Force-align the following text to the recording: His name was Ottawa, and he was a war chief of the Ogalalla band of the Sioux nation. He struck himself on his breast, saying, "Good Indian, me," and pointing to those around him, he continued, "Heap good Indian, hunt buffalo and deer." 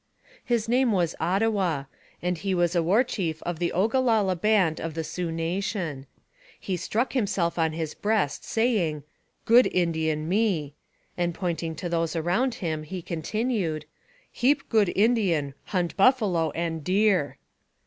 His 0.43 0.67
name 0.67 0.91
was 0.91 1.13
Ottawa, 1.19 1.83
and 2.23 2.39
he 2.39 2.55
was 2.55 2.75
a 2.75 2.81
war 2.81 3.03
chief 3.03 3.39
of 3.43 3.59
the 3.59 3.71
Ogalalla 3.71 4.35
band 4.35 4.79
of 4.81 4.95
the 4.95 5.03
Sioux 5.03 5.31
nation. 5.31 6.07
He 6.59 6.75
struck 6.75 7.13
himself 7.13 7.59
on 7.59 7.73
his 7.73 7.93
breast, 7.93 8.43
saying, 8.43 9.03
"Good 9.45 9.67
Indian, 9.67 10.27
me," 10.27 10.73
and 11.19 11.35
pointing 11.35 11.75
to 11.75 11.87
those 11.87 12.15
around 12.15 12.55
him, 12.55 12.81
he 12.81 13.03
continued, 13.03 13.85
"Heap 14.31 14.67
good 14.69 14.91
Indian, 14.95 15.53
hunt 15.65 15.95
buffalo 15.95 16.49
and 16.55 16.83
deer." 16.83 17.37